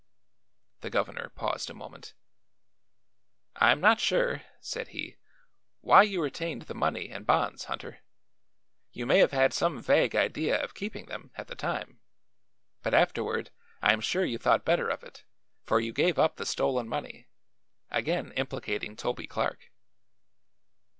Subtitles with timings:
[0.79, 2.15] The governor paused a moment.
[3.57, 5.17] "I am not sure," said he,
[5.81, 7.99] "why you retained the money and bonds, Hunter.
[8.91, 11.99] You may have had some vague idea of keeping them, at the time;
[12.81, 15.23] but afterward I am sure you thought better of it,
[15.65, 17.27] for you gave up the stolen money,
[17.91, 19.69] again implicating Toby Clark."